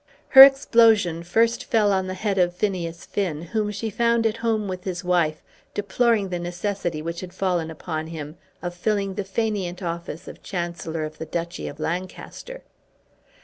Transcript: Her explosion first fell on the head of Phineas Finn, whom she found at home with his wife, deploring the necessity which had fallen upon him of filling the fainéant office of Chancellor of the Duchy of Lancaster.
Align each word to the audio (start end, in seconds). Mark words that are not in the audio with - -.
Her 0.29 0.41
explosion 0.41 1.21
first 1.21 1.63
fell 1.63 1.93
on 1.93 2.07
the 2.07 2.15
head 2.15 2.39
of 2.39 2.55
Phineas 2.55 3.05
Finn, 3.05 3.43
whom 3.43 3.69
she 3.69 3.91
found 3.91 4.25
at 4.25 4.37
home 4.37 4.67
with 4.67 4.83
his 4.83 5.03
wife, 5.03 5.43
deploring 5.75 6.29
the 6.29 6.39
necessity 6.39 7.03
which 7.03 7.19
had 7.19 7.35
fallen 7.35 7.69
upon 7.69 8.07
him 8.07 8.35
of 8.63 8.73
filling 8.73 9.13
the 9.13 9.23
fainéant 9.23 9.83
office 9.83 10.27
of 10.27 10.41
Chancellor 10.41 11.03
of 11.03 11.19
the 11.19 11.27
Duchy 11.27 11.67
of 11.67 11.79
Lancaster. 11.79 12.63